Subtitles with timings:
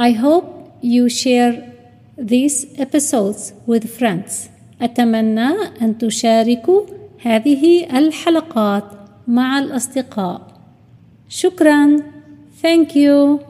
[0.00, 0.46] I hope
[0.80, 1.54] you share
[2.16, 4.48] these episodes with friends.
[4.82, 5.48] أتمنى
[5.82, 6.82] أن تشاركوا
[7.22, 8.84] هذه الحلقات
[9.28, 10.40] مع الأصدقاء.
[11.28, 11.96] شكرا.
[12.62, 13.40] Thank you.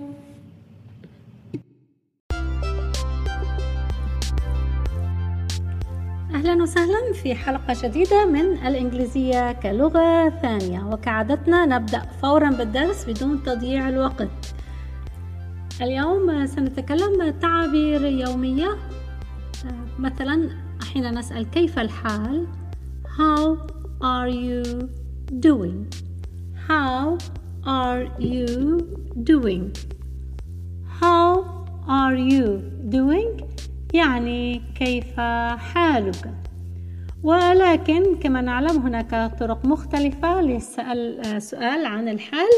[6.34, 13.88] أهلا وسهلا في حلقة جديدة من الإنجليزية كلغة ثانية وكعادتنا نبدأ فورا بالدرس بدون تضييع
[13.88, 14.28] الوقت
[15.82, 18.76] اليوم سنتكلم تعابير يومية.
[19.98, 20.50] مثلا
[20.92, 22.46] حين نسأل كيف الحال؟
[23.18, 23.56] How
[24.02, 24.88] are you
[25.46, 25.86] doing?
[26.68, 27.18] How
[27.66, 28.48] are you
[29.30, 29.64] doing?
[31.00, 31.44] How
[31.88, 32.46] are you
[32.96, 33.44] doing?
[33.94, 35.20] يعني كيف
[35.56, 36.34] حالك؟
[37.22, 42.50] ولكن كما نعلم هناك طرق مختلفة للسؤال سؤال عن الحال.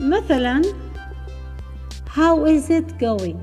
[0.00, 0.62] مثلا
[2.14, 3.40] How is it going?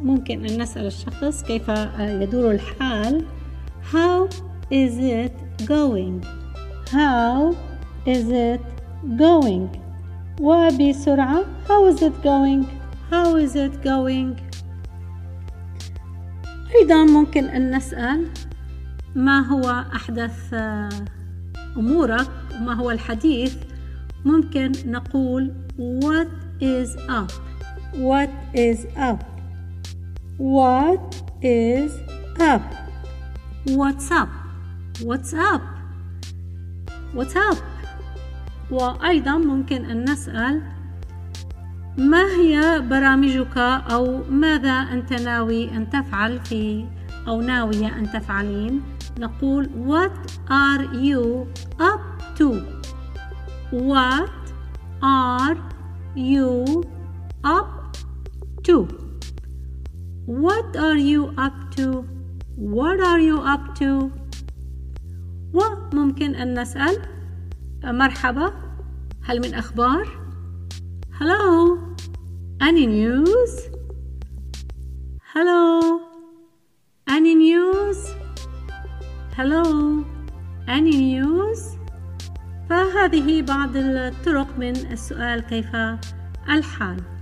[0.00, 1.68] ممكن أن نسأل الشخص كيف
[1.98, 3.24] يدور الحال.
[3.92, 4.28] How
[4.70, 5.32] is it
[5.66, 6.22] going?
[6.92, 7.56] How
[8.06, 8.60] is it
[9.18, 9.68] going?
[10.40, 12.64] وبسرعة How is it going?
[13.10, 14.36] How is it going?
[16.80, 18.28] أيضا ممكن أن نسأل
[19.14, 20.54] ما هو أحدث
[21.76, 23.56] أمورك وما هو الحديث.
[24.24, 26.28] ممكن نقول What
[26.60, 27.53] is up?
[27.94, 29.22] What is up?
[30.36, 31.94] What is
[32.42, 32.62] up?
[33.70, 34.28] What's up?
[34.98, 35.62] What's up?
[37.14, 37.58] What's up?
[38.70, 40.62] وأيضا ممكن أن نسأل
[41.98, 43.58] ما هي برامجك
[43.90, 46.86] أو ماذا أنت ناوي أن تفعل في
[47.28, 48.82] أو ناوية أن تفعلين؟
[49.18, 51.46] نقول What are you
[51.78, 52.02] up
[52.38, 52.58] to?
[53.70, 54.30] What
[55.02, 55.56] are
[56.16, 56.82] you
[60.74, 62.02] What are you up to
[62.56, 64.10] What are you up to
[65.54, 66.98] وممكن أن نسأل
[67.84, 68.52] مرحبا
[69.22, 70.06] هل من أخبار
[71.12, 71.78] Hello
[72.60, 73.70] Any news
[75.34, 76.00] Hello
[77.06, 77.98] Any news
[79.36, 80.04] Hello
[80.66, 81.60] Any news
[82.68, 85.76] فهذه بعض الطرق من السؤال كيف
[86.48, 87.13] الحال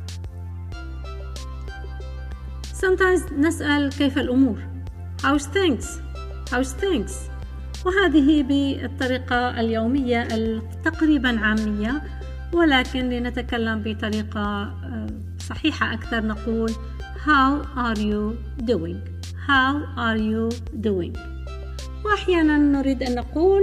[2.83, 4.59] Sometimes نسأل كيف الأمور؟
[5.23, 5.85] How's things?
[6.51, 7.13] How's things?
[7.87, 10.29] وهذه بالطريقة اليومية
[10.85, 12.03] تقريبا عامية
[12.53, 14.75] ولكن لنتكلم بطريقة
[15.39, 16.71] صحيحة أكثر نقول
[17.27, 18.99] How are you doing?
[19.47, 20.51] How are you
[20.81, 21.19] doing?
[22.05, 23.63] وأحيانا نريد أن نقول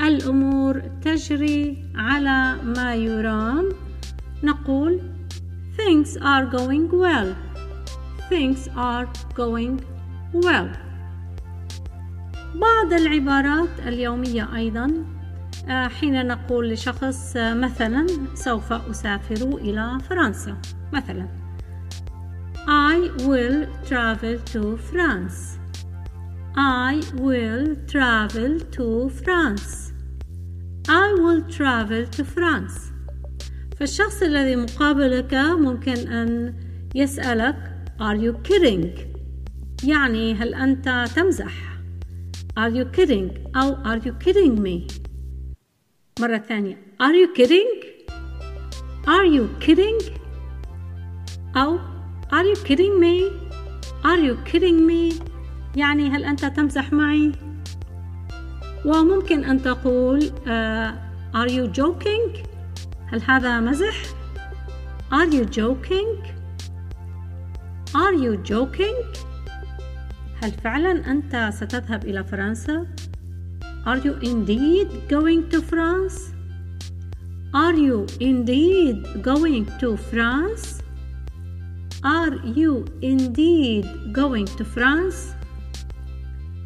[0.00, 3.68] الأمور تجري على ما يرام.
[4.42, 5.00] نقول
[5.76, 7.47] Things are going well.
[8.28, 9.80] Things are going
[10.34, 10.68] well.
[12.54, 15.04] بعض العبارات اليومية أيضا
[15.68, 20.56] حين نقول لشخص مثلا سوف أسافر إلى فرنسا.
[20.92, 21.28] مثلا
[22.66, 25.58] I will travel to France.
[26.56, 29.92] I will travel to France.
[30.88, 32.92] I will travel to France.
[33.76, 36.54] فالشخص الذي مقابلك ممكن أن
[36.94, 38.86] يسألك Are you kidding؟
[39.84, 41.52] يعني هل أنت تمزح؟
[42.56, 44.92] Are you kidding؟ أو Are you kidding me؟
[46.20, 47.68] مرة ثانية Are you kidding?
[49.06, 50.12] Are you kidding?
[51.56, 51.78] أو
[52.32, 53.30] Are you kidding me?
[54.04, 55.22] Are you kidding me?
[55.76, 57.32] يعني هل أنت تمزح معي؟
[58.84, 62.38] وممكن أن تقول uh, Are you joking?
[63.06, 63.94] هل هذا مزح؟
[65.12, 66.37] Are you joking?
[67.95, 68.95] Are you joking?
[70.41, 72.87] هل فعلا أنت ستذهب إلى فرنسا؟
[73.85, 76.33] Are you indeed going to France?
[77.53, 80.81] Are you indeed going to France?
[82.03, 85.35] Are you indeed going to France?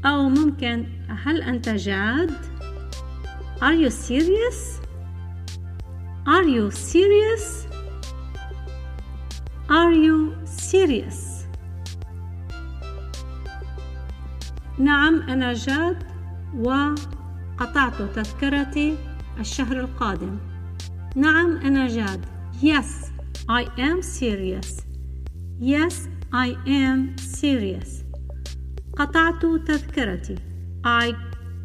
[0.06, 2.32] أو ممكن هل أنت جاد؟
[3.62, 4.80] Are you serious?
[6.28, 7.68] Are you serious?
[9.72, 11.38] Are you serious?
[14.80, 16.04] نعم أنا جاد
[16.56, 18.98] وقطعت تذكرتي
[19.40, 20.38] الشهر القادم
[21.16, 22.26] نعم أنا جاد
[22.62, 23.12] Yes
[23.50, 24.82] I am serious
[25.60, 25.94] Yes
[26.34, 28.04] I am serious
[28.98, 30.36] قطعت تذكرتي
[30.86, 31.14] I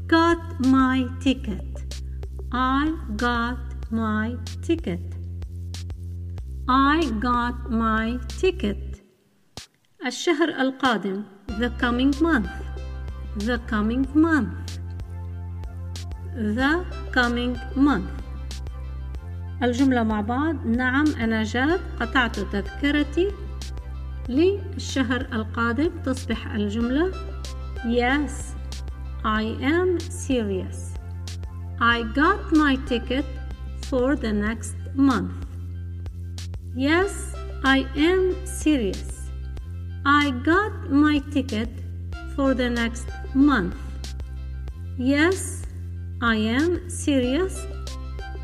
[0.06, 1.96] got my ticket
[2.52, 3.58] I got
[3.90, 4.36] my
[4.66, 5.15] ticket
[6.69, 9.01] I got my ticket
[10.05, 12.49] الشهر القادم the coming month
[13.37, 14.79] the coming month
[16.35, 18.11] the coming month
[19.63, 23.31] الجملة مع بعض نعم أنا جاد قطعت تذكرتي
[24.29, 27.11] للشهر القادم تصبح الجملة
[27.85, 28.55] Yes
[29.23, 30.93] I am serious
[31.79, 33.25] I got my ticket
[33.89, 35.46] for the next month
[36.76, 37.34] Yes
[37.64, 39.30] I am serious
[40.04, 41.68] I got my ticket
[42.34, 43.76] for the next month
[44.98, 45.62] Yes
[46.20, 47.66] I am serious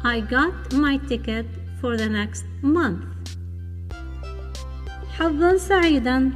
[0.05, 1.47] I got my ticket
[1.81, 3.05] for the next month.
[5.19, 6.33] حظا سعيدا.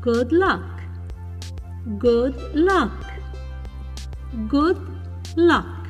[0.00, 0.62] Good luck.
[1.98, 3.04] Good luck.
[4.48, 4.78] Good
[5.36, 5.88] luck.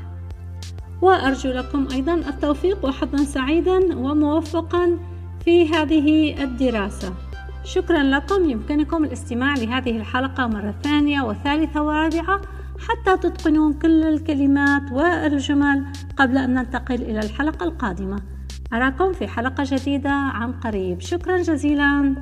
[1.03, 4.99] وأرجو لكم أيضا التوفيق وحظا سعيدا وموفقا
[5.48, 7.14] في هذه الدراسة.
[7.64, 8.50] شكرا لكم.
[8.50, 12.42] يمكنكم الاستماع لهذه الحلقة مرة ثانية وثالثة ورابعة
[12.80, 15.86] حتى تتقنون كل الكلمات والجمل
[16.18, 18.20] قبل أن ننتقل إلى الحلقة القادمة.
[18.74, 21.02] أراكم في حلقة جديدة عن قريب.
[21.02, 22.16] شكرا جزيلا.